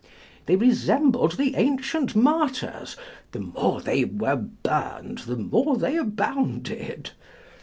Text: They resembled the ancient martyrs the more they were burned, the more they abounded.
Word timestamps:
They 0.47 0.55
resembled 0.55 1.33
the 1.33 1.53
ancient 1.55 2.15
martyrs 2.15 2.97
the 3.33 3.39
more 3.41 3.81
they 3.81 4.03
were 4.03 4.35
burned, 4.37 5.19
the 5.27 5.37
more 5.37 5.77
they 5.77 5.95
abounded. 5.95 7.11